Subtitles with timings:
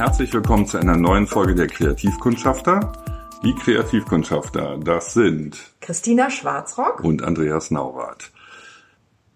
[0.00, 2.90] Herzlich willkommen zu einer neuen Folge der Kreativkundschafter.
[3.44, 8.30] Die Kreativkundschafter, das sind Christina Schwarzrock und Andreas Naurath.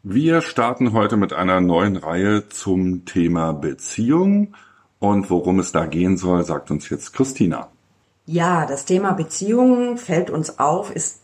[0.03, 4.55] Wir starten heute mit einer neuen Reihe zum Thema Beziehung.
[5.00, 7.69] Und worum es da gehen soll, sagt uns jetzt Christina.
[8.25, 11.21] Ja, das Thema Beziehung fällt uns auf, ist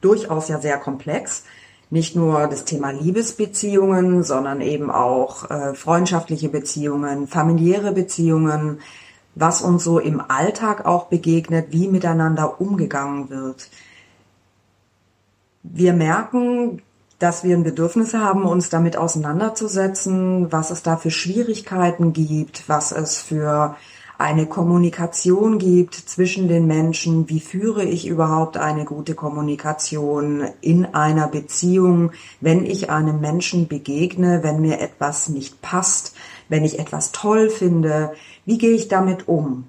[0.00, 1.44] durchaus ja sehr komplex
[1.90, 8.80] nicht nur das Thema Liebesbeziehungen, sondern eben auch äh, freundschaftliche Beziehungen, familiäre Beziehungen,
[9.34, 13.68] was uns so im Alltag auch begegnet, wie miteinander umgegangen wird.
[15.62, 16.82] Wir merken,
[17.18, 22.92] dass wir ein Bedürfnis haben, uns damit auseinanderzusetzen, was es da für Schwierigkeiten gibt, was
[22.92, 23.76] es für
[24.18, 27.28] eine Kommunikation gibt zwischen den Menschen.
[27.28, 34.42] Wie führe ich überhaupt eine gute Kommunikation in einer Beziehung, wenn ich einem Menschen begegne,
[34.42, 36.14] wenn mir etwas nicht passt,
[36.48, 38.12] wenn ich etwas toll finde?
[38.46, 39.64] Wie gehe ich damit um?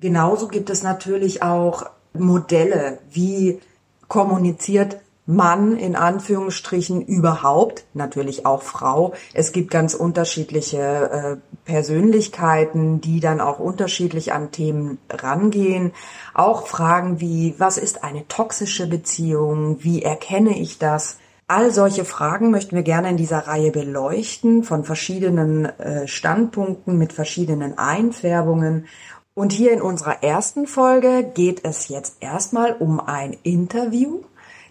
[0.00, 3.60] Genauso gibt es natürlich auch Modelle, wie
[4.08, 9.14] kommuniziert Mann in Anführungsstrichen überhaupt, natürlich auch Frau.
[9.32, 15.92] Es gibt ganz unterschiedliche äh, Persönlichkeiten, die dann auch unterschiedlich an Themen rangehen.
[16.34, 19.78] Auch Fragen wie, was ist eine toxische Beziehung?
[19.82, 21.18] Wie erkenne ich das?
[21.46, 27.12] All solche Fragen möchten wir gerne in dieser Reihe beleuchten, von verschiedenen äh, Standpunkten mit
[27.12, 28.86] verschiedenen Einfärbungen.
[29.34, 34.22] Und hier in unserer ersten Folge geht es jetzt erstmal um ein Interview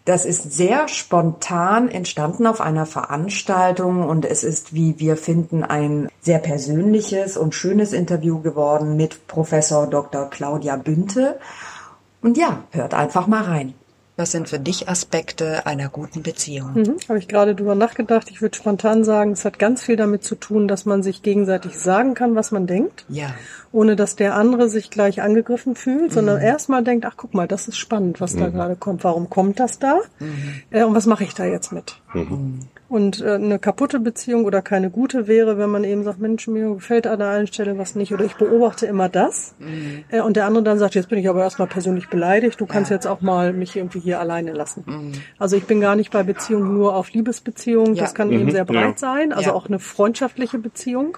[0.05, 6.09] das ist sehr spontan entstanden auf einer Veranstaltung und es ist, wie wir finden, ein
[6.19, 10.29] sehr persönliches und schönes Interview geworden mit Professor Dr.
[10.29, 11.39] Claudia Bünte.
[12.21, 13.73] Und ja, hört einfach mal rein.
[14.23, 16.75] Was sind für dich Aspekte einer guten Beziehung?
[16.75, 18.31] Mhm, Habe ich gerade drüber nachgedacht.
[18.31, 21.78] Ich würde spontan sagen, es hat ganz viel damit zu tun, dass man sich gegenseitig
[21.78, 23.03] sagen kann, was man denkt.
[23.09, 23.34] Ja.
[23.73, 26.13] Ohne dass der andere sich gleich angegriffen fühlt, mhm.
[26.13, 28.39] sondern erstmal denkt, ach guck mal, das ist spannend, was mhm.
[28.39, 29.03] da gerade kommt.
[29.03, 30.00] Warum kommt das da?
[30.19, 30.61] Mhm.
[30.69, 32.00] Äh, und was mache ich da jetzt mit?
[32.13, 32.59] Mhm.
[32.93, 36.75] Und äh, eine kaputte Beziehung oder keine gute wäre, wenn man eben sagt, Mensch, mir
[36.75, 39.55] gefällt an der einen Stelle was nicht oder ich beobachte immer das.
[39.57, 40.03] Mhm.
[40.09, 42.91] Äh, und der andere dann sagt, jetzt bin ich aber erstmal persönlich beleidigt, du kannst
[42.91, 42.97] ja.
[42.97, 44.83] jetzt auch mal mich irgendwie hier alleine lassen.
[44.85, 45.11] Mhm.
[45.39, 48.03] Also ich bin gar nicht bei Beziehungen nur auf Liebesbeziehungen, ja.
[48.03, 48.41] das kann mhm.
[48.41, 48.97] eben sehr breit ja.
[48.97, 51.17] sein, also auch eine freundschaftliche Beziehung.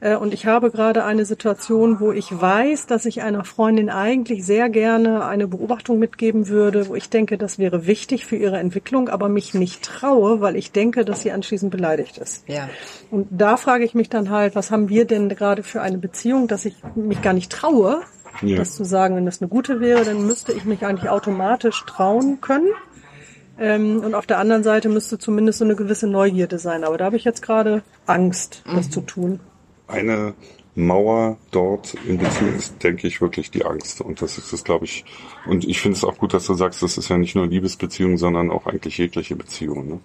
[0.00, 4.44] Äh, und ich habe gerade eine Situation, wo ich weiß, dass ich einer Freundin eigentlich
[4.44, 9.08] sehr gerne eine Beobachtung mitgeben würde, wo ich denke, das wäre wichtig für ihre Entwicklung,
[9.08, 12.48] aber mich nicht traue, weil ich denke, dass sie anschließend beleidigt ist.
[12.48, 12.68] Ja.
[13.10, 16.48] Und da frage ich mich dann halt, was haben wir denn gerade für eine Beziehung,
[16.48, 18.00] dass ich mich gar nicht traue,
[18.42, 18.56] ja.
[18.56, 22.40] das zu sagen, wenn das eine gute wäre, dann müsste ich mich eigentlich automatisch trauen
[22.40, 22.68] können.
[23.58, 26.82] Ähm, und auf der anderen Seite müsste zumindest so eine gewisse Neugierde sein.
[26.82, 28.90] Aber da habe ich jetzt gerade Angst, das mhm.
[28.90, 29.40] zu tun
[29.90, 30.34] eine
[30.74, 34.00] Mauer dort in Beziehung ist, denke ich, wirklich die Angst.
[34.00, 35.04] Und das ist es, glaube ich,
[35.46, 38.16] und ich finde es auch gut, dass du sagst, das ist ja nicht nur Liebesbeziehung,
[38.18, 39.88] sondern auch eigentlich jegliche Beziehung.
[39.88, 40.00] Ne?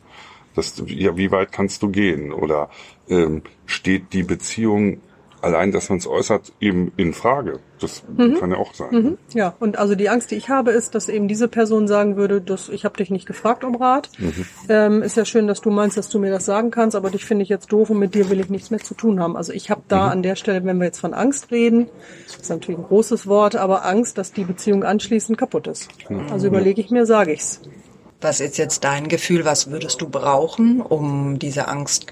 [0.55, 2.31] Das, ja, wie weit kannst du gehen?
[2.31, 2.69] Oder
[3.09, 5.01] ähm, steht die Beziehung
[5.45, 7.59] allein, dass man es äußert, eben in Frage.
[7.79, 8.39] Das mhm.
[8.39, 8.89] kann ja auch sein.
[8.91, 9.17] Mhm.
[9.33, 12.41] Ja, und also die Angst, die ich habe, ist, dass eben diese Person sagen würde,
[12.41, 14.09] dass ich habe dich nicht gefragt um Rat.
[14.17, 14.45] Mhm.
[14.69, 17.25] Ähm, ist ja schön, dass du meinst, dass du mir das sagen kannst, aber dich
[17.25, 19.37] finde ich jetzt doof und mit dir will ich nichts mehr zu tun haben.
[19.37, 20.11] Also ich habe da mhm.
[20.11, 21.87] an der Stelle, wenn wir jetzt von Angst reden,
[22.27, 25.89] ist natürlich ein großes Wort, aber Angst, dass die Beziehung anschließend kaputt ist.
[26.31, 27.61] Also überlege ich mir, sage ich's.
[28.21, 29.45] Was ist jetzt dein Gefühl?
[29.45, 32.07] Was würdest du brauchen, um diese Angst,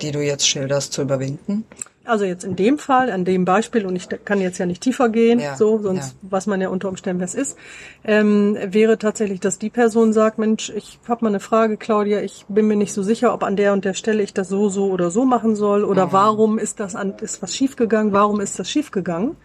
[0.00, 1.64] die du jetzt schilderst, zu überwinden?
[2.06, 5.08] Also jetzt in dem Fall, an dem Beispiel, und ich kann jetzt ja nicht tiefer
[5.08, 6.30] gehen, ja, so, sonst ja.
[6.30, 7.56] weiß man ja unter Umständen, wer es ist,
[8.04, 12.44] ähm, wäre tatsächlich, dass die Person sagt, Mensch, ich habe mal eine Frage, Claudia, ich
[12.48, 14.90] bin mir nicht so sicher, ob an der und der Stelle ich das so, so
[14.90, 16.12] oder so machen soll, oder mhm.
[16.12, 19.36] warum ist das an, ist was schiefgegangen, warum ist das schiefgegangen?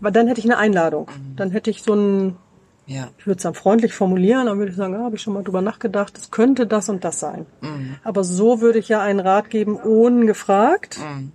[0.00, 1.06] Weil dann hätte ich eine Einladung.
[1.06, 1.36] Mhm.
[1.36, 2.36] Dann hätte ich so ein,
[2.86, 3.08] ja.
[3.18, 5.44] Ich würde es dann freundlich formulieren, dann würde ich sagen, ah, habe ich schon mal
[5.44, 7.46] drüber nachgedacht, es könnte das und das sein.
[7.60, 7.94] Mhm.
[8.02, 10.98] Aber so würde ich ja einen Rat geben, ohne gefragt.
[10.98, 11.30] Mhm.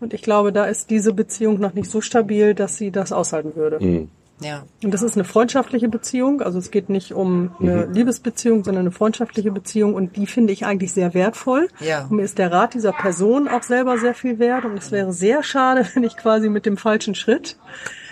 [0.00, 3.56] Und ich glaube, da ist diese Beziehung noch nicht so stabil, dass sie das aushalten
[3.56, 3.84] würde.
[3.84, 4.08] Mhm.
[4.40, 4.64] Ja.
[4.82, 6.42] Und das ist eine freundschaftliche Beziehung.
[6.42, 7.92] Also es geht nicht um eine mhm.
[7.92, 9.94] Liebesbeziehung, sondern eine freundschaftliche Beziehung.
[9.94, 11.68] Und die finde ich eigentlich sehr wertvoll.
[11.80, 12.06] Ja.
[12.10, 14.64] Und mir ist der Rat dieser Person auch selber sehr viel wert.
[14.64, 17.56] Und es wäre sehr schade, wenn ich quasi mit dem falschen Schritt,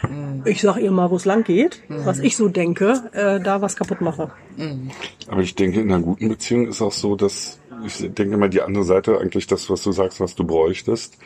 [0.09, 0.43] mhm.
[0.45, 2.07] ich sag ihr mal, wo es lang geht, mhm.
[2.07, 4.31] was ich so denke, äh, da was kaputt mache.
[4.57, 4.91] Mhm.
[5.29, 8.63] Aber ich denke, in einer guten Beziehung ist auch so, dass ich denke mal, die
[8.63, 11.19] andere Seite eigentlich das, was du sagst, was du bräuchtest,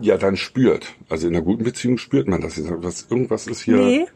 [0.00, 0.94] ja dann spürt.
[1.08, 2.60] Also in einer guten Beziehung spürt man das.
[2.82, 3.76] Was, irgendwas ist hier.
[3.76, 4.06] Nee.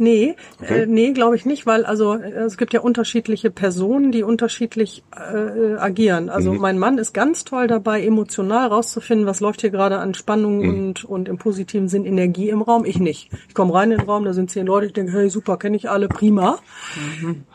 [0.00, 4.22] Nee, äh, nee, glaube ich nicht, weil also äh, es gibt ja unterschiedliche Personen, die
[4.22, 6.28] unterschiedlich äh, agieren.
[6.30, 6.60] Also Mhm.
[6.60, 10.68] mein Mann ist ganz toll dabei, emotional rauszufinden, was läuft hier gerade an Spannung Mhm.
[10.68, 12.84] und, und im positiven Sinn Energie im Raum.
[12.84, 13.32] Ich nicht.
[13.48, 15.76] Ich komme rein in den Raum, da sind zehn Leute, ich denke, hey, super, kenne
[15.76, 16.60] ich alle, prima.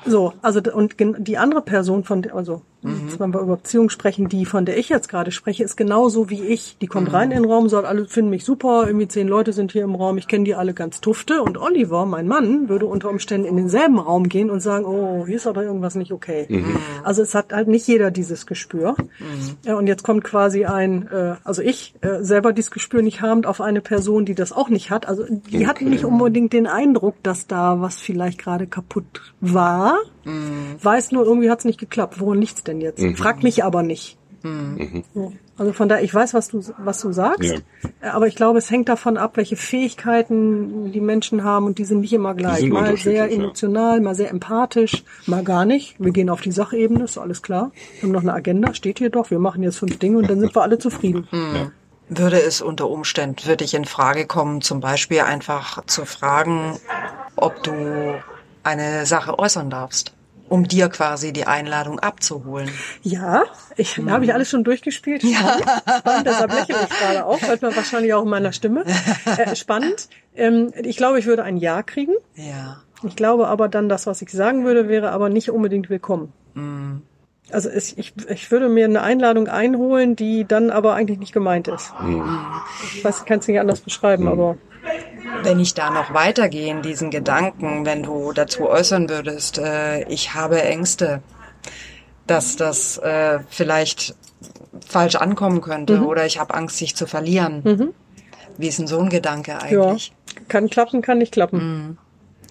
[0.05, 2.35] So, also und die andere Person von der,
[2.83, 6.29] jetzt, wenn wir über Beziehungen sprechen, die von der ich jetzt gerade spreche, ist genauso
[6.29, 6.77] wie ich.
[6.79, 9.71] Die kommt rein in den Raum, sagt, alle finden mich super, irgendwie zehn Leute sind
[9.71, 11.41] hier im Raum, ich kenne die alle ganz tufte.
[11.41, 15.37] Und Oliver, mein Mann, würde unter Umständen in denselben Raum gehen und sagen, oh, hier
[15.37, 16.47] ist aber irgendwas nicht okay.
[17.03, 18.95] Also es hat halt nicht jeder dieses Gespür.
[19.65, 23.45] Ja, und jetzt kommt quasi ein, äh, also ich äh, selber dieses Gespür nicht habend
[23.45, 25.07] auf eine Person, die das auch nicht hat.
[25.07, 29.97] Also die hat nicht unbedingt den Eindruck, dass da was vielleicht gerade kaputt war.
[30.25, 32.19] Weiß nur, irgendwie hat's nicht geklappt.
[32.19, 33.03] Woran liegt's denn jetzt?
[33.17, 34.17] Frag mich aber nicht.
[35.13, 35.31] So.
[35.57, 37.63] Also von daher, ich weiß, was du, was du sagst,
[38.01, 38.13] Ja.
[38.13, 42.01] aber ich glaube, es hängt davon ab, welche Fähigkeiten die Menschen haben und die sind
[42.01, 42.65] nicht immer gleich.
[42.65, 43.35] Mal sehr ja.
[43.35, 45.95] emotional, mal sehr empathisch, mal gar nicht.
[45.99, 47.71] Wir gehen auf die Sachebene, ist alles klar.
[47.99, 50.39] Wir haben noch eine Agenda, steht hier doch, wir machen jetzt fünf Dinge und dann
[50.39, 51.27] sind wir alle zufrieden.
[52.09, 56.77] Würde es unter Umständen für dich in Frage kommen, zum Beispiel einfach zu fragen,
[57.37, 57.71] ob du
[58.63, 60.13] eine Sache äußern darfst,
[60.53, 62.69] um dir quasi die Einladung abzuholen?
[63.01, 63.45] Ja,
[63.75, 65.23] ich da habe ich alles schon durchgespielt.
[65.23, 65.57] Ja.
[65.97, 68.85] Spannend, deshalb lächle ich gerade auch, hört man wahrscheinlich auch in meiner Stimme.
[69.25, 70.09] Äh, spannend.
[70.35, 72.13] Ähm, ich glaube, ich würde ein Ja kriegen.
[72.35, 72.83] Ja.
[73.01, 76.31] Ich glaube aber dann, das, was ich sagen würde, wäre aber nicht unbedingt willkommen.
[77.49, 81.67] Also es, ich, ich würde mir eine Einladung einholen, die dann aber eigentlich nicht gemeint
[81.67, 81.91] ist.
[82.93, 84.57] Ich weiß, ich kann es nicht anders beschreiben, aber
[85.43, 90.33] Wenn ich da noch weitergehe in diesen Gedanken, wenn du dazu äußern würdest, äh, ich
[90.33, 91.21] habe Ängste,
[92.27, 94.15] dass das äh, vielleicht
[94.87, 97.93] falsch ankommen könnte oder ich habe Angst, sich zu verlieren.
[98.57, 100.13] Wie ist denn so ein Gedanke ja, eigentlich?
[100.47, 101.97] kann klappen, kann nicht klappen.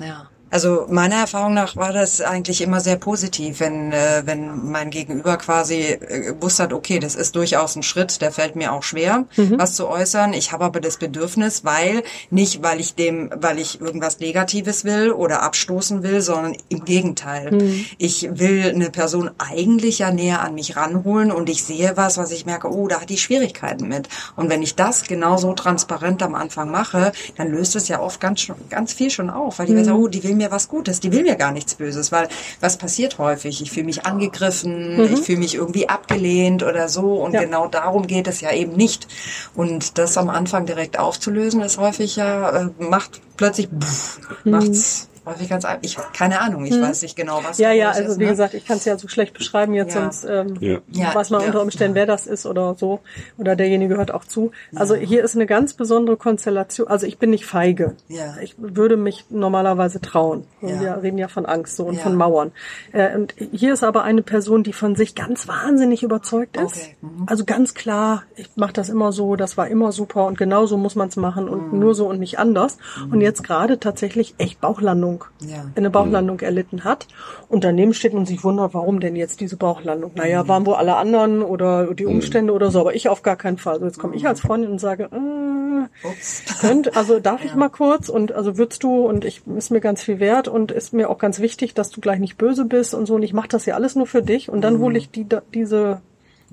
[0.00, 0.28] Ja.
[0.52, 5.38] Also meiner Erfahrung nach war das eigentlich immer sehr positiv, wenn äh, wenn mein Gegenüber
[5.38, 9.74] quasi äh, hat, okay, das ist durchaus ein Schritt, der fällt mir auch schwer, was
[9.74, 10.34] zu äußern.
[10.34, 15.12] Ich habe aber das Bedürfnis, weil nicht, weil ich dem, weil ich irgendwas Negatives will
[15.12, 17.58] oder abstoßen will, sondern im Gegenteil.
[17.96, 22.30] Ich will eine Person eigentlich ja näher an mich ranholen und ich sehe was, was
[22.30, 24.08] ich merke, oh, da hat die Schwierigkeiten mit.
[24.36, 28.46] Und wenn ich das genauso transparent am Anfang mache, dann löst es ja oft ganz
[28.68, 31.22] ganz viel schon auf, weil die weiß, oh, die will mir was Gutes, die will
[31.22, 32.28] mir gar nichts Böses, weil
[32.60, 33.62] was passiert häufig?
[33.62, 37.42] Ich fühle mich angegriffen, ich fühle mich irgendwie abgelehnt oder so und Ja.
[37.42, 39.06] genau darum geht es ja eben nicht.
[39.54, 45.48] Und das am Anfang direkt aufzulösen, ist häufig ja, äh, macht plötzlich, pff, macht's häufig
[45.48, 48.24] ganz, ein- ich, keine Ahnung, ich weiß nicht genau, was Ja, ja, also ist, wie
[48.24, 48.30] ne?
[48.30, 50.02] gesagt, ich kann es ja so schlecht beschreiben jetzt, Ja.
[50.02, 51.14] sonst ähm, Ja.
[51.14, 53.00] Weiß man ja, unter Umständen, wer das ist oder so.
[53.38, 54.52] Oder derjenige hört auch zu.
[54.74, 56.88] Also hier ist eine ganz besondere Konstellation.
[56.88, 57.96] Also ich bin nicht feige.
[58.08, 58.36] Ja.
[58.42, 60.44] Ich würde mich normalerweise trauen.
[60.60, 60.80] Und Ja.
[60.80, 62.02] Wir reden ja von Angst so und Ja.
[62.02, 62.52] von Mauern.
[62.92, 66.76] Äh, und hier ist aber eine Person, die von sich ganz wahnsinnig überzeugt ist.
[66.76, 66.96] Okay.
[67.00, 67.26] Mhm.
[67.26, 70.76] Also ganz klar, ich mache das immer so, das war immer super und genau so
[70.76, 71.78] muss man es machen und Mhm.
[71.78, 72.78] nur so und nicht anders.
[73.10, 75.11] Und jetzt gerade tatsächlich echt Bauchlandung.
[75.40, 75.64] Ja.
[75.74, 77.06] Eine Bauchlandung erlitten hat.
[77.48, 80.12] Und daneben steht und sich wundert, warum denn jetzt diese Bauchlandung?
[80.14, 83.58] Naja, waren wohl alle anderen oder die Umstände oder so, aber ich auf gar keinen
[83.58, 83.74] Fall.
[83.74, 88.08] Also jetzt komme ich als Freundin und sage, äh, könnt, also darf ich mal kurz?
[88.08, 91.18] Und also würdest du und ich ist mir ganz viel wert und ist mir auch
[91.18, 93.14] ganz wichtig, dass du gleich nicht böse bist und so.
[93.14, 94.48] Und ich mache das ja alles nur für dich.
[94.48, 96.00] Und dann hole ich die diese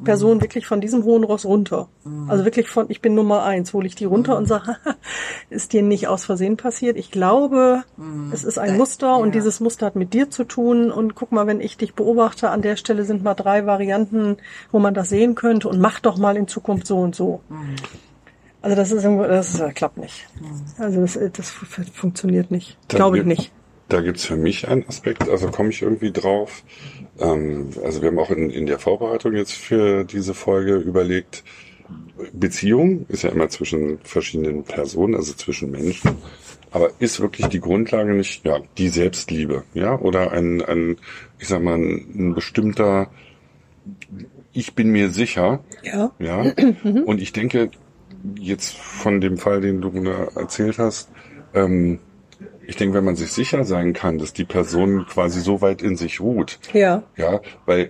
[0.03, 1.87] Person wirklich von diesem hohen Ross runter.
[2.27, 4.77] Also wirklich von ich bin Nummer eins, hole ich die runter und sage,
[5.49, 6.97] ist dir nicht aus Versehen passiert.
[6.97, 7.83] Ich glaube,
[8.31, 9.33] es ist ein Muster und ja.
[9.33, 12.61] dieses Muster hat mit dir zu tun und guck mal, wenn ich dich beobachte, an
[12.61, 14.37] der Stelle sind mal drei Varianten,
[14.71, 17.41] wo man das sehen könnte und mach doch mal in Zukunft so und so.
[18.61, 20.27] Also das ist irgendwo, das ist, das klappt nicht.
[20.77, 22.77] Also das, das f- funktioniert nicht.
[22.89, 23.51] Glaube ich nicht.
[23.89, 26.63] Da gibt's für mich einen Aspekt, also komme ich irgendwie drauf.
[27.19, 31.43] Ähm, also wir haben auch in, in der Vorbereitung jetzt für diese Folge überlegt,
[32.33, 36.17] Beziehung ist ja immer zwischen verschiedenen Personen, also zwischen Menschen.
[36.71, 40.97] Aber ist wirklich die Grundlage nicht, ja, die Selbstliebe, ja, oder ein, ein
[41.39, 43.09] ich sag mal, ein, ein bestimmter,
[44.53, 46.11] ich bin mir sicher, Ja.
[46.19, 46.41] ja.
[47.05, 47.71] Und ich denke,
[48.37, 49.89] jetzt von dem Fall, den du
[50.35, 51.09] erzählt hast,
[51.55, 51.99] ähm,
[52.69, 55.95] ich denke, wenn man sich sicher sein kann, dass die Person quasi so weit in
[55.95, 57.01] sich ruht, Ja.
[57.17, 57.89] ja, weil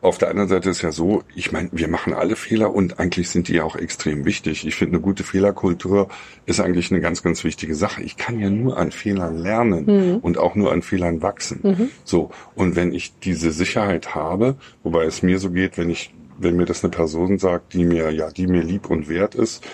[0.00, 3.28] auf der anderen Seite ist ja so, ich meine, wir machen alle Fehler und eigentlich
[3.30, 4.66] sind die ja auch extrem wichtig.
[4.66, 6.08] Ich finde, eine gute Fehlerkultur
[6.46, 8.02] ist eigentlich eine ganz, ganz wichtige Sache.
[8.02, 11.90] Ich kann ja nur an Fehlern lernen und auch nur an Fehlern wachsen.
[12.04, 12.30] So.
[12.54, 16.66] Und wenn ich diese Sicherheit habe, wobei es mir so geht, wenn ich, wenn mir
[16.66, 19.64] das eine Person sagt, die mir, ja, die mir lieb und wert ist,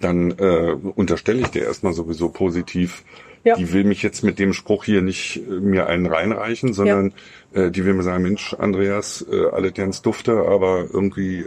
[0.00, 3.04] dann äh, unterstelle ich dir erstmal sowieso positiv,
[3.46, 3.54] Ja.
[3.54, 7.14] Die will mich jetzt mit dem Spruch hier nicht äh, mir einen reinreichen, sondern
[7.54, 11.44] äh, die will mir sagen, Mensch, Andreas, äh, alle ganz dufte, aber irgendwie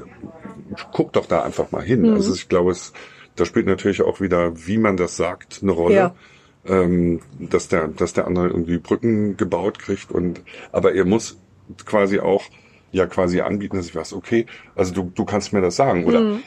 [0.93, 2.03] guck doch da einfach mal hin.
[2.03, 2.13] Mhm.
[2.13, 2.93] Also ich glaube, es,
[3.35, 5.95] da spielt natürlich auch wieder, wie man das sagt, eine Rolle.
[5.95, 6.15] Ja.
[6.65, 10.41] Ähm, dass der, dass der andere irgendwie Brücken gebaut kriegt und,
[10.71, 11.37] aber er muss
[11.85, 12.43] quasi auch
[12.91, 16.21] ja quasi anbieten, dass ich weiß, okay, also du, du kannst mir das sagen oder
[16.21, 16.43] Mhm.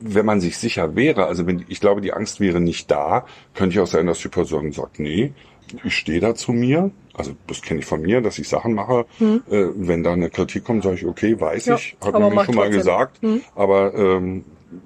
[0.00, 3.74] Wenn man sich sicher wäre, also wenn ich glaube, die Angst wäre nicht da, könnte
[3.74, 5.32] ich auch sein, dass die Person sagt, nee,
[5.84, 6.90] ich stehe da zu mir.
[7.14, 9.06] Also das kenne ich von mir, dass ich Sachen mache.
[9.50, 11.66] Äh, wenn da eine Kritik kommt, sage ich, okay, weiß.
[11.66, 12.72] Ja, ich, hat man mir schon mal trotzdem.
[12.72, 13.22] gesagt.
[13.22, 13.40] Mhm.
[13.54, 14.44] Aber ähm,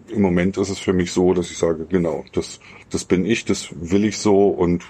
[0.09, 3.45] im Moment ist es für mich so, dass ich sage, genau, das, das bin ich,
[3.45, 4.85] das will ich so und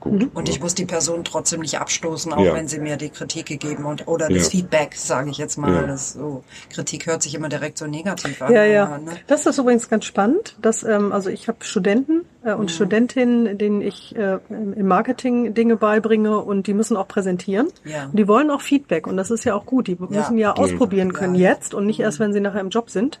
[0.00, 0.12] gut.
[0.22, 0.30] Mhm.
[0.34, 2.54] Und ich muss die Person trotzdem nicht abstoßen, auch Ja.
[2.54, 4.50] wenn sie mir die Kritik gegeben und oder das Ja.
[4.50, 5.72] Feedback, sage ich jetzt mal.
[5.72, 5.82] Ja.
[5.86, 8.52] Das so Kritik hört sich immer direkt so negativ an.
[8.52, 8.98] Ja, ja.
[8.98, 9.12] ne?
[9.26, 10.56] Das ist übrigens ganz spannend.
[10.62, 15.76] Dass, ähm, also ich habe Studenten äh, und Studentinnen, denen ich äh, im Marketing Dinge
[15.76, 17.68] beibringe und die müssen auch präsentieren.
[17.84, 18.06] Ja.
[18.06, 19.86] Und die wollen auch Feedback und das ist ja auch gut.
[19.86, 21.50] Die müssen ja ausprobieren können Ja.
[21.50, 23.20] jetzt und nicht erst, wenn sie nachher im Job sind.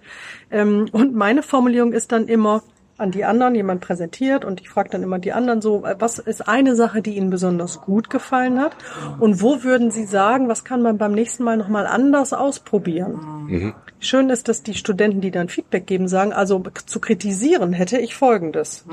[0.50, 2.62] Ähm, und meine Formulierung ist dann immer
[3.00, 6.18] an die anderen, jemand präsentiert und ich frage dann immer die anderen so, äh, was
[6.18, 8.76] ist eine Sache, die Ihnen besonders gut gefallen hat
[9.18, 13.82] und wo würden Sie sagen, was kann man beim nächsten Mal nochmal anders ausprobieren?
[13.98, 18.14] Schön ist, dass die Studenten, die dann Feedback geben, sagen, also zu kritisieren hätte ich
[18.14, 18.84] Folgendes.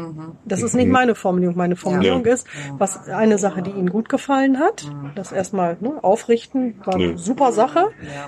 [0.46, 1.56] Das ist nicht meine Formulierung.
[1.56, 2.34] Meine Formulierung Ja.
[2.34, 2.48] ist,
[2.78, 7.18] was eine Sache, die Ihnen gut gefallen hat, das erstmal ne, aufrichten, war eine Ja.
[7.18, 7.86] super Sache,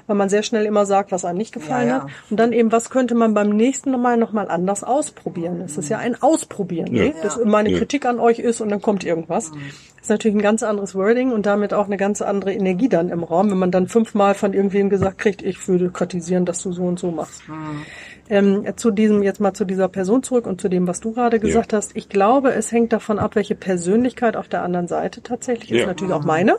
[0.07, 2.03] weil man sehr schnell immer sagt, was einem nicht gefallen Ja, ja.
[2.03, 2.11] hat.
[2.29, 5.61] Und dann eben, was könnte man beim nächsten Mal nochmal anders ausprobieren?
[5.71, 6.93] Es ist ja ein Ausprobieren.
[6.95, 7.05] Ja.
[7.05, 7.13] Ne?
[7.21, 7.77] Das meine Ja.
[7.77, 9.51] Kritik an euch ist und dann kommt irgendwas.
[9.51, 13.09] Das ist natürlich ein ganz anderes Wording und damit auch eine ganz andere Energie dann
[13.09, 16.71] im Raum, wenn man dann fünfmal von irgendwem gesagt kriegt, ich würde kritisieren, dass du
[16.71, 17.43] so und so machst.
[18.29, 21.39] Ähm, zu diesem, jetzt mal zu dieser Person zurück und zu dem, was du gerade
[21.39, 21.95] gesagt hast.
[21.95, 25.79] Ich glaube, es hängt davon ab, welche Persönlichkeit auf der anderen Seite tatsächlich ist.
[25.79, 25.87] Ja.
[25.87, 26.57] Natürlich auch meine.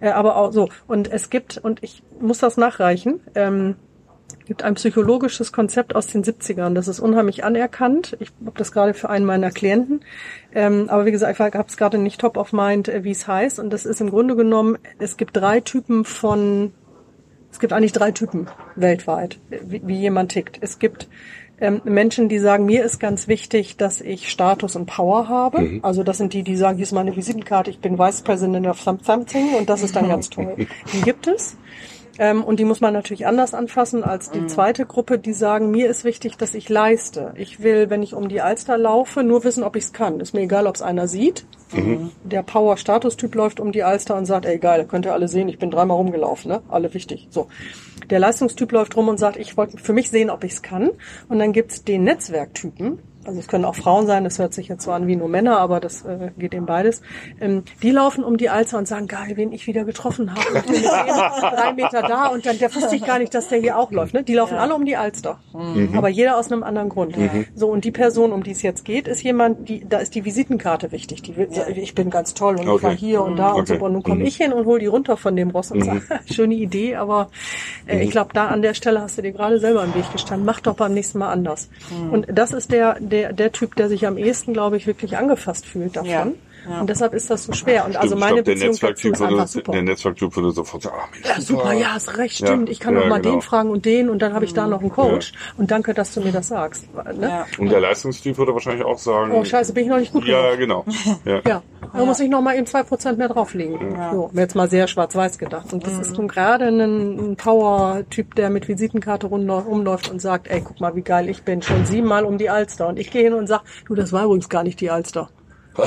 [0.00, 0.68] Äh, aber auch so.
[0.86, 3.76] Und es gibt, und ich muss das nachreichen, ähm,
[4.46, 6.74] gibt ein psychologisches Konzept aus den 70ern.
[6.74, 8.16] Das ist unheimlich anerkannt.
[8.20, 10.00] Ich habe das gerade für einen meiner Klienten.
[10.54, 13.26] Ähm, aber wie gesagt, ich habe es gerade nicht top of mind, äh, wie es
[13.26, 13.58] heißt.
[13.58, 16.72] Und das ist im Grunde genommen, es gibt drei Typen von,
[17.50, 20.58] es gibt eigentlich drei Typen weltweit, wie, wie jemand tickt.
[20.60, 21.08] Es gibt
[21.58, 25.80] ähm, Menschen, die sagen, mir ist ganz wichtig, dass ich Status und Power habe.
[25.82, 28.80] Also das sind die, die sagen, hier ist meine Visitenkarte, ich bin Vice President of
[28.80, 30.54] something und das ist dann ganz toll.
[30.92, 31.56] Die gibt es.
[32.18, 35.88] Ähm, und die muss man natürlich anders anfassen als die zweite Gruppe, die sagen, mir
[35.88, 37.32] ist wichtig, dass ich leiste.
[37.36, 40.20] Ich will, wenn ich um die Alster laufe, nur wissen, ob ich es kann.
[40.20, 41.46] Ist mir egal, ob es einer sieht.
[42.24, 45.58] Der Power-Status-Typ läuft um die Alster und sagt, ey geil, könnt ihr alle sehen, ich
[45.58, 46.62] bin dreimal rumgelaufen, ne?
[46.68, 47.26] Alle wichtig.
[47.30, 47.48] So.
[48.08, 50.90] Der Leistungstyp läuft rum und sagt, ich wollte für mich sehen, ob ich es kann.
[51.28, 54.84] Und dann gibt's den Netzwerktypen, also es können auch Frauen sein, das hört sich jetzt
[54.84, 57.02] so an wie nur Männer, aber das äh, geht eben beides.
[57.40, 60.58] Ähm, die laufen um die Alster und sagen, geil, wen ich wieder getroffen habe.
[60.58, 63.78] Und dem drei Meter da und dann, der wusste ich gar nicht, dass der hier
[63.78, 64.14] auch läuft.
[64.14, 64.22] Ne?
[64.22, 65.38] Die laufen alle um die Alster.
[65.94, 67.16] Aber jeder aus einem anderen Grund.
[67.54, 70.24] So, und die Person, um die es jetzt geht, ist jemand, die, da ist die
[70.24, 71.22] Visitenkarte wichtig.
[71.22, 72.82] Die, will- ich bin ganz toll und ich Okay.
[72.84, 73.74] war hier und da und so.
[73.74, 73.82] Okay.
[73.82, 76.02] Und nun komme ich hin und hol die runter von dem Ross und sage,
[76.32, 77.30] schöne Idee, aber
[77.86, 80.44] äh, ich glaube, da an der Stelle hast du dir gerade selber im Weg gestanden.
[80.44, 81.68] Mach doch beim nächsten Mal anders.
[82.10, 85.66] Und das ist der, der, der Typ, der sich am ehesten, glaube ich, wirklich angefasst
[85.66, 86.10] fühlt davon.
[86.10, 86.26] Ja,
[86.68, 86.80] ja.
[86.80, 87.84] Und deshalb ist das so schwer.
[87.84, 89.72] Und also Stimmt, meine ich glaub, der Beziehung dazu Netzwerktyp ist einfach würde, super.
[89.72, 92.68] der Netzwerktyp würde sofort sagen, ah, Mensch, Ja, super, ja, hast recht, Ja, stimmt.
[92.70, 93.34] Ich kann ja, noch mal genau.
[93.36, 95.32] den fragen und den und dann habe ich da noch einen Coach.
[95.56, 96.84] Und danke, dass du mir das sagst.
[96.94, 97.28] Ne?
[97.28, 97.46] Ja.
[97.58, 100.54] Und der Leistungstyp würde wahrscheinlich auch sagen, Oh, scheiße, bin ich noch nicht gut ja,
[100.54, 100.84] genug.
[100.84, 100.84] genau.
[101.24, 101.40] Ja.
[101.46, 103.96] Ja, da muss ich noch mal eben zwei Prozent mehr drauflegen.
[104.12, 105.72] So, mir jetzt mal sehr schwarz-weiß gedacht.
[105.72, 110.62] Und das ist nun gerade ein, ein Power-Typ, der mit Visitenkarte rumläuft und sagt, ey,
[110.62, 111.62] guck mal, wie geil ich bin.
[111.62, 112.88] Schon siebenmal um die Alster.
[112.88, 115.28] Und ich gehe hin und sag, du, das war übrigens gar nicht die Alster.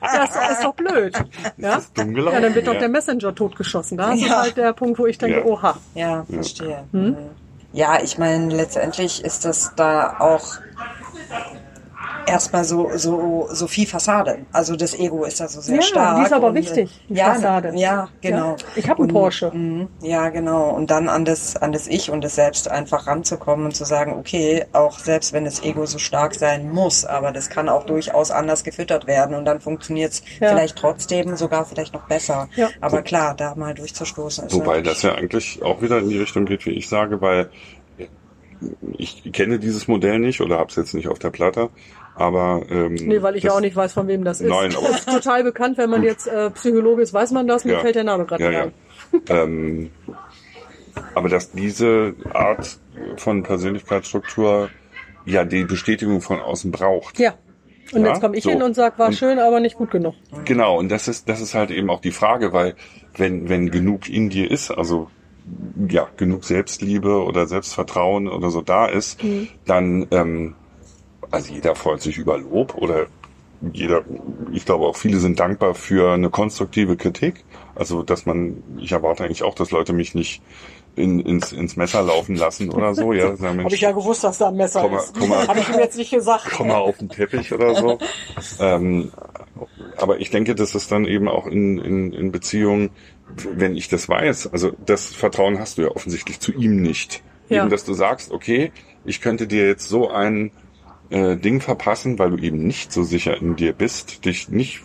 [0.00, 1.14] das ist doch blöd.
[1.56, 1.76] Ja?
[1.76, 3.98] ist dumm gelaufen, ja, dann wird doch der Messenger totgeschossen.
[3.98, 4.42] Da ist Ja.
[4.42, 5.44] halt der Punkt, wo ich denke, Ja.
[5.44, 5.76] oha.
[5.94, 6.84] Ja, verstehe.
[6.92, 7.16] Hm?
[7.72, 10.56] Ja, ich meine, letztendlich ist das da auch
[12.26, 14.38] erstmal so, so, so viel Fassade.
[14.52, 16.16] Also das Ego ist da so sehr Ja, stark.
[16.18, 17.72] die ist aber und, wichtig, die ja, Fassade.
[17.76, 18.50] Ja, genau.
[18.52, 18.56] Ja.
[18.76, 19.50] Ich habe einen Und, Porsche.
[19.52, 20.70] mhm, Ja, genau.
[20.70, 24.12] Und dann an das, an das Ich und das Selbst einfach ranzukommen und zu sagen,
[24.18, 28.30] okay, auch selbst wenn das Ego so stark sein muss, aber das kann auch durchaus
[28.30, 30.48] anders gefüttert werden und dann funktioniert es Ja.
[30.50, 32.48] vielleicht trotzdem sogar vielleicht noch besser.
[32.56, 32.68] Ja.
[32.80, 36.44] Aber klar, da mal durchzustoßen ist Wobei das ja eigentlich auch wieder in die Richtung
[36.46, 37.50] geht, wie ich sage, weil
[38.96, 41.70] ich kenne dieses Modell nicht oder habe es jetzt nicht auf der Platte,
[42.14, 44.48] aber ähm, Nee, weil ich das- ja auch nicht weiß, von wem das ist.
[44.50, 47.64] Nein, aber- das ist total bekannt, wenn man jetzt äh, Psychologe ist, weiß man das,
[47.64, 47.78] mir Ja.
[47.80, 48.58] fällt der Name gerade ja, nicht
[49.30, 49.34] ja.
[49.36, 49.50] ein.
[49.50, 49.90] ähm,
[51.14, 52.78] aber dass diese Art
[53.16, 54.68] von Persönlichkeitsstruktur
[55.24, 57.18] ja die Bestätigung von außen braucht.
[57.18, 57.34] Ja,
[57.92, 58.50] Und Ja, jetzt komme ich so.
[58.50, 60.14] hin und sag, war Und- schön, aber nicht gut genug.
[60.44, 62.74] Genau, und das ist, das ist halt eben auch die Frage, weil
[63.16, 65.08] wenn, wenn genug in dir ist, also
[65.88, 69.20] ja, genug Selbstliebe oder Selbstvertrauen oder so da ist,
[69.66, 70.54] dann, ähm,
[71.32, 73.06] also jeder freut sich über Lob oder
[73.72, 74.02] jeder,
[74.52, 77.44] ich glaube auch viele sind dankbar für eine konstruktive Kritik.
[77.74, 80.42] Also, dass man, ich erwarte eigentlich auch, dass Leute mich nicht
[80.96, 83.36] in, ins, ins Messer laufen lassen oder so, ja.
[83.36, 85.14] Sagen, Mensch, Habe ich ja gewusst, dass da ein Messer Komm ist.
[85.18, 85.30] komm.
[85.32, 86.50] Habe ich ihm jetzt nicht gesagt.
[86.52, 87.98] komm mal auf den Teppich oder so.
[88.60, 89.12] ähm,
[89.96, 92.90] aber ich denke, das ist dann eben auch in, in, in Beziehungen,
[93.36, 97.22] wenn ich das weiß, also das Vertrauen hast du ja offensichtlich zu ihm nicht.
[97.48, 97.62] Ja.
[97.62, 98.72] Eben, dass du sagst, okay,
[99.04, 100.50] ich könnte dir jetzt so ein
[101.12, 104.80] äh, Ding verpassen, weil du eben nicht so sicher in dir bist, dich nicht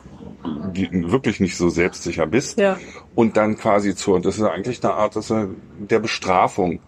[0.73, 2.77] wirklich nicht so selbstsicher bist Ja.
[3.15, 5.47] und dann quasi zur, das ist eigentlich eine Art das ist
[5.79, 6.79] der Bestrafung,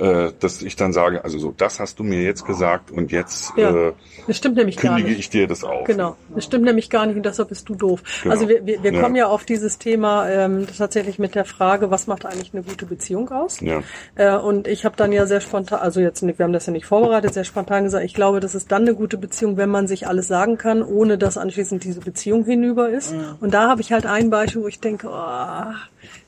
[0.00, 3.52] äh, dass ich dann sage, also so, das hast du mir jetzt gesagt und jetzt
[3.56, 3.88] Ja.
[3.88, 3.92] äh,
[4.26, 5.20] Das stimmt nämlich gar kündige nicht.
[5.20, 5.84] ich dir das auf.
[5.86, 8.02] Genau, das stimmt nämlich gar nicht und deshalb bist du doof.
[8.22, 8.32] Genau.
[8.34, 9.00] Also wir, wir, wir Ja.
[9.02, 12.86] kommen ja auf dieses Thema ähm, tatsächlich mit der Frage, was macht eigentlich eine gute
[12.86, 13.60] Beziehung aus?
[13.60, 13.82] Ja.
[14.16, 16.72] Äh, und ich habe dann ja sehr spontan, also jetzt nicht, wir haben das ja
[16.72, 19.86] nicht vorbereitet, sehr spontan gesagt, ich glaube, das ist dann eine gute Beziehung, wenn man
[19.86, 23.14] sich alles sagen kann, ohne dass anschließend diese Beziehung hinüber ist.
[23.40, 25.72] Und da habe ich halt ein Beispiel, wo ich denke, oh,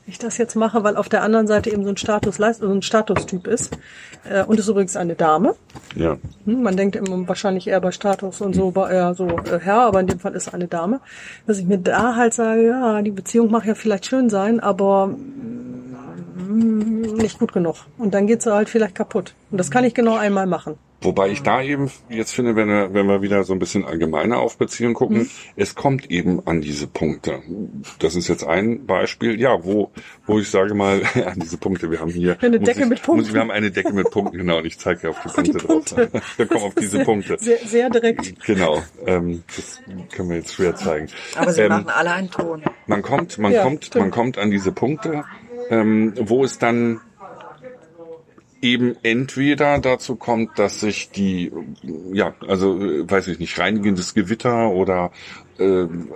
[0.05, 2.81] ich das jetzt mache, weil auf der anderen Seite eben so ein Status, so ein
[2.81, 3.77] Statustyp ist.
[4.29, 5.55] Äh, und ist übrigens eine Dame.
[5.95, 6.17] Ja.
[6.45, 9.81] Hm, Man denkt immer wahrscheinlich eher bei Status und so, bei eher so äh, Herr,
[9.81, 10.99] aber in dem Fall ist eine Dame.
[11.47, 15.07] Dass ich mir da halt sage, ja, die Beziehung mag ja vielleicht schön sein, aber
[15.07, 17.75] mm, nicht gut genug.
[17.97, 19.33] Und dann geht sie halt vielleicht kaputt.
[19.51, 20.77] Und das kann ich genau einmal machen.
[21.03, 24.39] Wobei ich da eben jetzt finde, wenn wir, wenn wir wieder so ein bisschen allgemeiner
[24.39, 25.29] auf Beziehungen gucken, Mhm.
[25.55, 27.41] es kommt eben an diese Punkte.
[27.99, 29.91] Das ist jetzt ein Beispiel, ja, wo,
[30.25, 33.17] wo ich sage mal, an diese Punkte, wir haben hier Eine Decke ich, mit Punkten.
[33.21, 35.51] Muss ich, wir haben eine Decke mit Punkten, genau, und ich zeige auf die die
[35.51, 36.07] Punkte Punkte.
[36.07, 36.23] drauf.
[36.37, 37.37] Wir kommen auf diese Punkte.
[37.39, 38.45] Sehr, sehr direkt.
[38.45, 39.81] Genau, ähm, das
[40.15, 41.07] können wir jetzt schwer zeigen.
[41.35, 42.63] Aber sie Ähm, machen alle einen Ton.
[42.87, 44.01] Man kommt, man Ja, kommt, stimmt.
[44.03, 45.23] man kommt an diese Punkte,
[45.69, 46.99] ähm, wo es dann
[48.63, 51.51] eben entweder dazu kommt, dass sich die,
[52.13, 55.11] ja, also äh, weiß ich nicht, reinigendes Gewitter oder
[55.59, 56.13] ähm,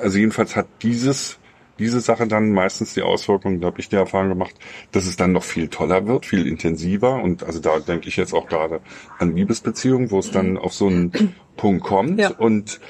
[0.00, 1.38] also jedenfalls hat dieses
[1.78, 4.54] diese Sache dann meistens die Auswirkung, da habe ich die Erfahrung gemacht,
[4.92, 8.32] dass es dann noch viel toller wird, viel intensiver und also da denke ich jetzt
[8.32, 8.80] auch gerade
[9.18, 11.12] an Liebesbeziehungen, wo es dann auf so einen
[11.58, 12.30] Punkt kommt Ja.
[12.30, 12.80] und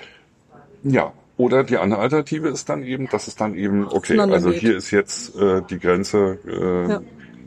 [0.84, 4.76] ja, oder die andere Alternative ist dann eben, dass es dann eben, okay, also hier
[4.76, 7.00] ist jetzt äh, die Grenze äh, Ja.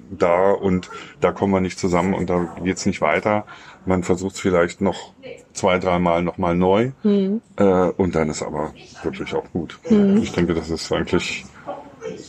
[0.09, 0.89] Da und
[1.21, 3.45] da kommen wir nicht zusammen und da geht's nicht weiter.
[3.85, 5.13] Man versucht es vielleicht noch
[5.53, 7.41] zwei, dreimal nochmal neu Mhm.
[7.57, 9.79] äh, und dann ist aber wirklich auch gut.
[10.21, 11.45] Ich denke, das ist eigentlich,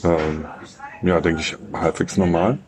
[0.05, 0.45] ähm,
[1.03, 2.59] ja, denke ich, halbwegs normal.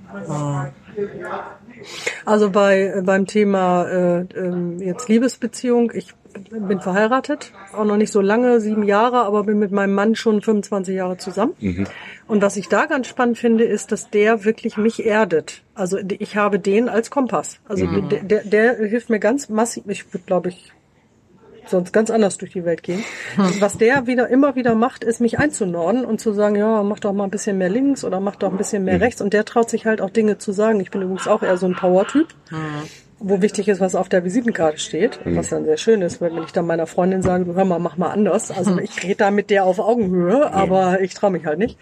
[2.25, 8.13] Also bei äh, beim Thema äh, ähm, jetzt Liebesbeziehung, ich bin verheiratet, auch noch nicht
[8.13, 11.55] so lange, sieben Jahre, aber bin mit meinem Mann schon 25 Jahre zusammen.
[12.27, 15.63] Und was ich da ganz spannend finde, ist, dass der wirklich mich erdet.
[15.75, 17.59] Also ich habe den als Kompass.
[17.69, 19.85] Also der, der, der hilft mir ganz massiv.
[19.87, 20.73] Ich würde, glaube ich,
[21.67, 23.05] sonst ganz anders durch die Welt gehen.
[23.61, 27.13] Was der wieder immer wieder macht, ist mich einzunorden und zu sagen, ja, mach doch
[27.13, 29.21] mal ein bisschen mehr links oder mach doch ein bisschen mehr rechts.
[29.21, 30.81] Und der traut sich halt auch Dinge zu sagen.
[30.81, 32.29] Ich bin übrigens auch eher so ein Power-Typ.
[33.25, 36.53] Wo wichtig ist, was auf der Visitenkarte steht, was dann sehr schön ist, wenn ich
[36.53, 38.51] dann meiner Freundin sage, du hör mal, mach mal anders.
[38.51, 41.79] Also ich rede da mit der auf Augenhöhe, aber ich traue mich halt nicht.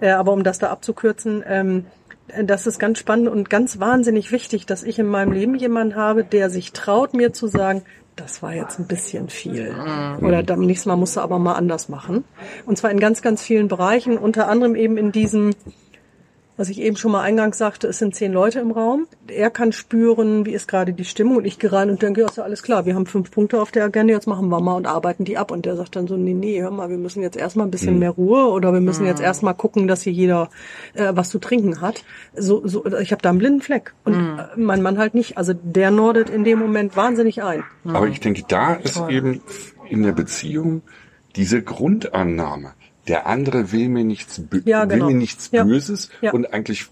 [0.00, 1.86] Äh, aber um das da abzukürzen, ähm,
[2.42, 6.24] das ist ganz spannend und ganz wahnsinnig wichtig, dass ich in meinem Leben jemanden habe,
[6.24, 7.82] der sich traut, mir zu sagen,
[8.16, 9.72] das war jetzt ein bisschen viel.
[10.20, 12.24] Oder beim nächsten Mal musst du aber mal anders machen.
[12.66, 15.54] Und zwar in ganz, ganz vielen Bereichen, unter anderem eben in diesem,
[16.58, 19.06] was ich eben schon mal eingangs sagte, es sind zehn Leute im Raum.
[19.28, 22.26] Er kann spüren, wie ist gerade die Stimmung und ich gehe rein und denke, ja,
[22.26, 24.74] ist ja alles klar, wir haben fünf Punkte auf der Agenda, jetzt machen wir mal
[24.74, 25.52] und arbeiten die ab.
[25.52, 28.00] Und der sagt dann so, nee, nee, hör mal, wir müssen jetzt erstmal ein bisschen
[28.00, 30.50] mehr Ruhe oder wir müssen jetzt erstmal gucken, dass hier jeder
[30.94, 32.04] äh, was zu trinken hat.
[32.36, 33.94] So, so, ich habe da einen blinden Fleck.
[34.04, 35.38] Und äh, mein Mann halt nicht.
[35.38, 37.62] Also der nordet in dem Moment wahnsinnig ein.
[37.84, 39.42] Aber ich denke, da ist eben
[39.88, 40.82] in der Beziehung
[41.36, 42.72] diese Grundannahme.
[43.08, 45.06] Der andere will mir nichts, Ja, genau.
[45.06, 45.48] will mir nichts.
[45.48, 46.32] Böses Ja.
[46.32, 46.86] und eigentlich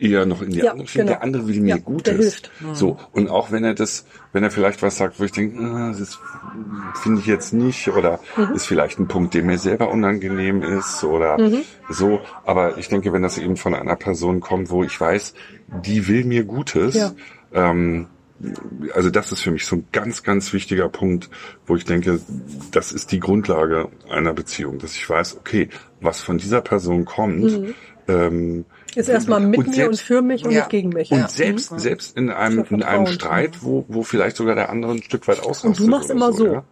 [0.00, 1.00] eher noch in die Ja, andere Richtung.
[1.02, 1.12] genau.
[1.12, 2.14] Der andere will mir Ja, Gutes.
[2.16, 2.50] hilft.
[2.74, 2.98] So.
[3.12, 6.18] Und auch wenn er das, wenn er vielleicht was sagt, wo ich denke, ah, das
[7.02, 8.54] finde ich jetzt nicht oder Mhm.
[8.54, 11.62] ist vielleicht ein Punkt, der mir selber unangenehm ist oder Mhm.
[11.90, 12.20] so.
[12.44, 15.34] Aber ich denke, wenn das eben von einer Person kommt, wo ich weiß,
[15.84, 17.12] die will mir Gutes, Ja.
[17.52, 18.06] ähm,
[18.94, 21.28] also das ist für mich so ein ganz, ganz wichtiger Punkt,
[21.66, 22.20] wo ich denke,
[22.70, 25.68] das ist die Grundlage einer Beziehung, dass ich weiß, okay,
[26.00, 27.74] was von dieser Person kommt,
[28.06, 30.60] ähm, Ist erstmal mit Und mir selbst- und für mich und Ja.
[30.60, 31.10] nicht gegen mich.
[31.10, 33.06] und selbst, selbst in einem, in einem.
[33.06, 35.70] Streit, wo, wo vielleicht sogar der andere ein Stück weit ausrastet.
[35.70, 36.46] Und du machst immer so.
[36.46, 36.64] Ja?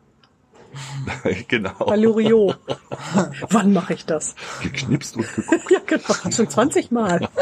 [1.48, 1.94] genau.
[1.94, 2.58] Loriot.
[3.50, 4.34] Wann mache ich das?
[4.62, 5.70] Geknipst und geguckt.
[5.70, 6.30] Ja, genau.
[6.34, 7.28] Schon 20 Mal.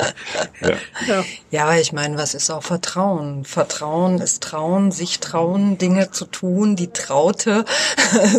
[0.60, 0.76] Ja.
[1.06, 1.24] Ja.
[1.50, 3.44] Ja, ich meine, was ist auch Vertrauen?
[3.44, 7.64] Vertrauen ist Trauen, sich trauen, Dinge zu tun, die Traute,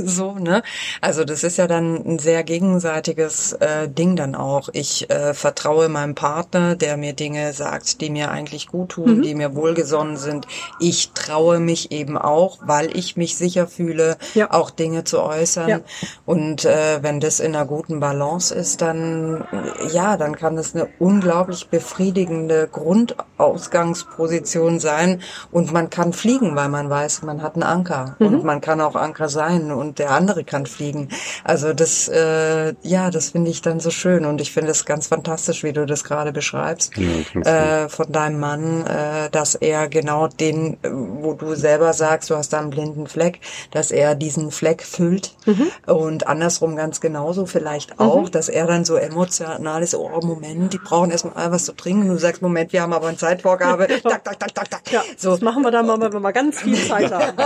[0.04, 0.64] so, ne?
[1.02, 4.70] Also das ist ja dann ein sehr gegenseitiges äh, Ding dann auch.
[4.74, 9.36] Ich äh, vertraue meinem Partner, der mir Dinge sagt, die mir eigentlich gut tun, die
[9.36, 10.48] mir wohlgesonnen sind.
[10.80, 14.52] Ich traue mich eben auch, weil ich mich sicher fühle, Ja.
[14.52, 15.70] auch Dinge zu äußern.
[15.70, 15.80] Ja.
[16.26, 19.46] Und äh, wenn das in einer guten Balance ist, dann
[19.92, 25.22] ja, dann kann das eine unglaublich befriedigende Grundausgangsposition sein
[25.52, 28.96] und man kann fliegen, weil man weiß, man hat einen Anker und man kann auch
[28.96, 31.10] Anker sein und der andere kann fliegen.
[31.44, 35.08] Also das äh, ja, das finde ich dann so schön und ich finde es ganz
[35.08, 40.28] fantastisch, wie du das gerade beschreibst Ja, äh, von deinem Mann, äh, dass er genau
[40.28, 43.40] den, wo du selber sagst, du hast da einen blinden Fleck,
[43.72, 45.36] dass er diesen Fleck füllt
[45.86, 50.78] und andersrum ganz genauso vielleicht auch, dass er dann so emotional ist, oh Moment, die
[50.78, 52.08] brauchen erstmal was zu trinken.
[52.08, 53.88] Du sagst, Moment, wir haben aber eine Zeitvorgabe.
[54.04, 54.92] tak, tak, tak, tak, tak.
[54.92, 57.36] Ja, so, das machen wir dann mal, wenn wir mal ganz viel Zeit haben.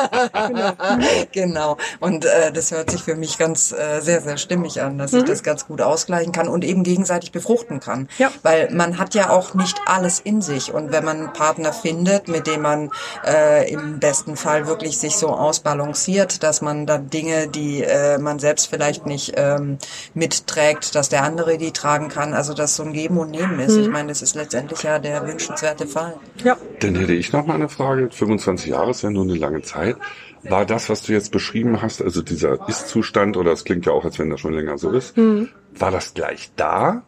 [1.32, 1.50] Genau.
[1.50, 1.78] genau.
[2.00, 5.24] Und äh, das hört sich für mich ganz äh, sehr, sehr stimmig an, dass ich
[5.24, 8.08] das ganz gut ausgleichen kann und eben gegenseitig befruchten kann.
[8.18, 8.32] Ja.
[8.44, 10.74] Weil man hat ja auch nicht alles in sich.
[10.74, 12.92] Und wenn man einen Partner findet, mit dem man
[13.26, 18.39] äh, im besten Fall wirklich sich so ausbalanciert, dass man dann Dinge, die äh, man
[18.39, 19.77] selbst vielleicht nicht ähm,
[20.13, 22.34] mitträgt, dass der andere die tragen kann.
[22.34, 23.75] Also dass so ein Geben und Nehmen ist.
[23.75, 26.15] Ich meine, das ist letztendlich ja der wünschenswerte Fall.
[26.43, 26.58] Ja.
[26.79, 28.10] Dann hätte ich noch mal eine Frage.
[28.10, 29.97] 25 Jahre ist ja nur eine lange Zeit.
[30.43, 34.05] War das, was du jetzt beschrieben hast, also dieser Ist-Zustand, oder es klingt ja auch,
[34.05, 37.03] als wenn das schon länger so ist, war das gleich da?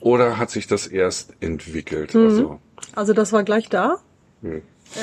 [0.00, 2.16] Oder hat sich das erst entwickelt?
[2.16, 2.58] Also,
[2.94, 3.96] Also das war gleich da.
[4.42, 4.62] Äh,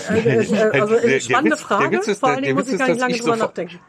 [0.09, 1.97] äh, äh, also der spannende Witz- der Frage.
[1.97, 3.79] Witz ist, Vor allen Dingen muss ich gar nicht lange drüber nachdenken.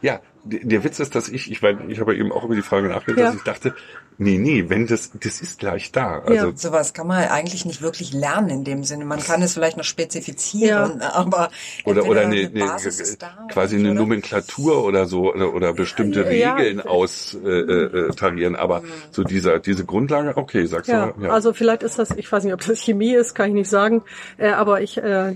[0.00, 2.88] Ja, der, Witz ist, dass ich, ich, meine, ich habe eben auch über die Frage
[2.88, 3.26] nachgedacht, Ja.
[3.26, 3.74] dass ich dachte,
[4.18, 6.18] nee, nee, wenn das, das ist gleich da.
[6.20, 6.52] Also, Ja.
[6.56, 9.04] Sowas kann man eigentlich nicht wirklich lernen in dem Sinne.
[9.04, 11.50] Man kann es vielleicht noch spezifizieren, aber
[11.84, 15.54] oder, oder eine, eine, Basis ist da quasi oder eine nicht, Nomenklatur oder so oder,
[15.54, 16.54] oder bestimmte Ja.
[16.54, 18.56] Regeln austarieren, äh, äh, tarieren.
[18.56, 21.30] aber so dieser diese Grundlage, okay, sagst Ja, du, ja.
[21.30, 24.02] also vielleicht ist das, ich weiß nicht, ob das Chemie ist, kann ich nicht sagen,
[24.38, 25.34] äh, aber ich äh,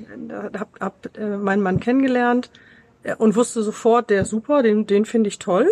[0.55, 2.66] habe hab, äh, meinen Mann kennengelernt äh,
[3.15, 5.69] und wusste sofort, der super, den, den finde ich toll.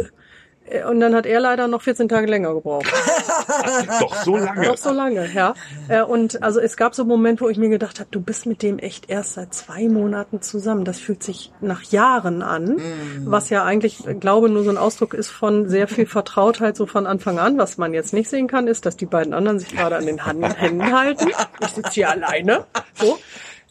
[0.66, 2.87] Äh, Und dann hat er leider noch 14 Tage länger gebraucht.
[4.01, 4.66] doch so lange.
[4.66, 5.55] Noch so lange, ja.
[5.88, 8.47] Äh, Und also es gab so einen Moment, wo ich mir gedacht habe, du bist
[8.47, 10.85] mit dem echt erst seit zwei Monaten zusammen.
[10.85, 12.81] Das fühlt sich nach Jahren an,
[13.25, 16.87] was ja eigentlich, äh, glaube nur so ein Ausdruck ist von sehr viel Vertrautheit so
[16.87, 17.59] von Anfang an.
[17.59, 20.25] Was man jetzt nicht sehen kann, ist, dass die beiden anderen sich gerade an den
[20.25, 21.29] Händen halten.
[21.61, 22.64] Ich sitze hier alleine.
[22.94, 23.18] So.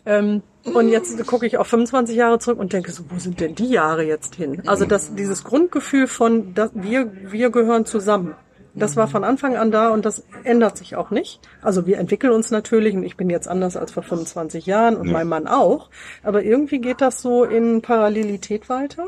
[0.05, 3.55] Ähm, und jetzt gucke ich auf 25 Jahre zurück und denke so, wo sind denn
[3.55, 4.63] die Jahre jetzt hin?
[4.65, 8.35] Also das, dieses Grundgefühl von, dass wir, wir gehören zusammen.
[8.75, 11.39] Das war von Anfang an da und das ändert sich auch nicht.
[11.61, 15.11] Also wir entwickeln uns natürlich und ich bin jetzt anders als vor 25 Jahren und
[15.11, 15.89] mein Mann auch.
[16.23, 19.05] Aber irgendwie geht das so in Parallelität weiter.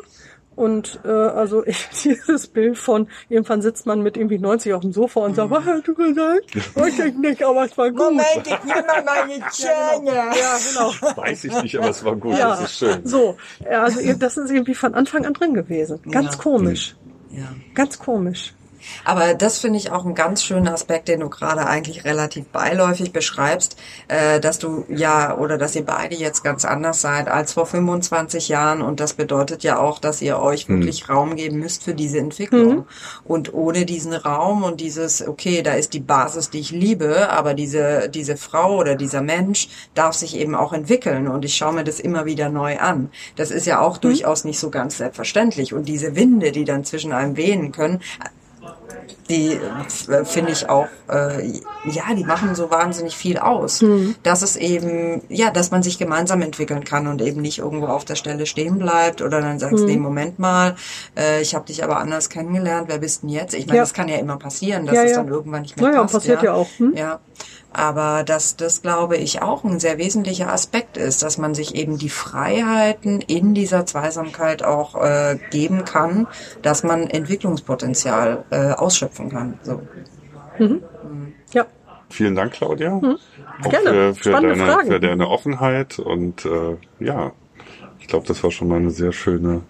[0.55, 4.93] Und äh, also ich, dieses Bild von, irgendwann sitzt man mit irgendwie 90 auf dem
[4.93, 6.55] Sofa und sagt, was hast du gesagt?
[6.87, 7.99] Ich denke nicht, aber es war gut.
[7.99, 10.11] Moment, ich nehme mal meine Zähne.
[10.15, 11.17] Ja, genau.
[11.17, 13.05] Weiß ich nicht, aber es war gut, Ja, das ist schön.
[13.05, 13.35] so.
[13.63, 15.99] Ja, Also ihr- das ist irgendwie von Anfang an drin gewesen.
[16.09, 16.41] Ganz Ja.
[16.41, 16.95] komisch.
[17.31, 17.47] Ja.
[17.73, 18.53] Ganz komisch.
[19.03, 23.11] Aber das finde ich auch einen ganz schönen Aspekt, den du gerade eigentlich relativ beiläufig
[23.11, 27.65] beschreibst, äh, dass du ja oder dass ihr beide jetzt ganz anders seid als vor
[27.65, 28.81] 25 Jahren.
[28.81, 32.85] Und das bedeutet ja auch, dass ihr euch wirklich Raum geben müsst für diese Entwicklung.
[33.23, 37.53] Und ohne diesen Raum und dieses, okay, da ist die Basis, die ich liebe, aber
[37.53, 41.27] diese, diese Frau oder dieser Mensch darf sich eben auch entwickeln.
[41.27, 43.09] Und ich schaue mir das immer wieder neu an.
[43.35, 45.73] Das ist ja auch durchaus nicht so ganz selbstverständlich.
[45.73, 48.01] Und diese Winde, die dann zwischen einem wehen können,
[49.29, 51.47] die äh, finde ich auch, äh,
[51.85, 53.83] ja, die machen so wahnsinnig viel aus.
[54.21, 58.05] Dass es eben, ja, dass man sich gemeinsam entwickeln kann und eben nicht irgendwo auf
[58.05, 60.75] der Stelle stehen bleibt oder dann sagst, nee, Moment mal,
[61.17, 63.53] äh, ich habe dich aber anders kennengelernt, wer bist denn jetzt?
[63.55, 63.83] Ich meine, Ja.
[63.83, 65.17] das kann ja immer passieren, dass Ja, es ja.
[65.17, 66.13] dann irgendwann nicht mehr Naja, passt.
[66.13, 66.93] passiert ja auch, hm?
[66.95, 67.19] Ja.
[67.77, 71.97] Aber dass das, glaube ich, auch ein sehr wesentlicher Aspekt ist, dass man sich eben
[71.97, 76.25] die Freiheiten in dieser Zweisamkeit auch äh, geben kann,
[76.61, 79.59] dass man Entwicklungspotenzial äh, ausschöpfen kann.
[79.63, 79.81] So.
[81.51, 81.65] Ja.
[82.09, 82.93] Vielen Dank, Claudia.
[82.95, 83.17] Auch Hm.
[83.69, 84.13] Gerne.
[84.13, 84.87] Für, für, Spannende deine, Fragen.
[84.87, 87.31] für deine Offenheit und äh, ja,
[87.99, 89.61] ich glaube, das war schon mal eine sehr schöne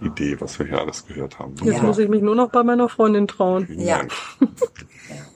[0.00, 1.54] Idee, was wir hier alles gehört haben.
[1.64, 1.82] Jetzt Ja.
[1.82, 3.66] muss ich mich nur noch bei meiner Freundin trauen.
[3.66, 4.00] Vielen Ja.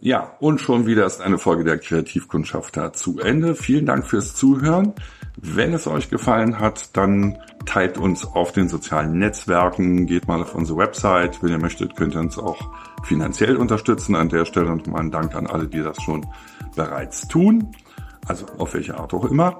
[0.00, 3.56] Ja, und schon wieder ist eine Folge der Kreativkundschafter zu Ende.
[3.56, 4.92] Vielen Dank fürs Zuhören.
[5.36, 10.54] Wenn es euch gefallen hat, dann teilt uns auf den sozialen Netzwerken, geht mal auf
[10.54, 11.42] unsere Website.
[11.42, 12.70] Wenn ihr möchtet, könnt ihr uns auch
[13.02, 14.14] finanziell unterstützen.
[14.14, 16.24] An der Stelle nochmal ein Dank an alle, die das schon
[16.76, 17.72] bereits tun.
[18.28, 19.58] Also auf welche Art auch immer.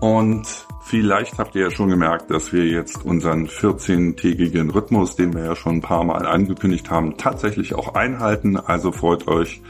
[0.00, 5.44] Und vielleicht habt ihr ja schon gemerkt, dass wir jetzt unseren 14-tägigen Rhythmus, den wir
[5.44, 8.56] ja schon ein paar Mal angekündigt haben, tatsächlich auch einhalten.
[8.56, 9.60] Also freut euch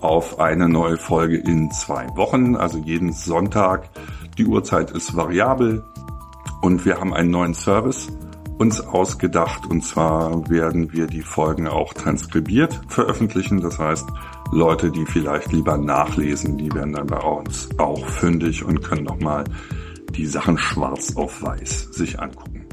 [0.00, 3.90] auf eine neue Folge in zwei Wochen, also jeden Sonntag.
[4.38, 5.84] Die Uhrzeit ist variabel
[6.62, 8.08] und wir haben einen neuen Service
[8.58, 13.60] uns ausgedacht und zwar werden wir die Folgen auch transkribiert veröffentlichen.
[13.60, 14.06] Das heißt,
[14.52, 19.44] Leute, die vielleicht lieber nachlesen, die werden dann bei uns auch fündig und können nochmal
[20.10, 22.64] die Sachen schwarz auf weiß sich angucken.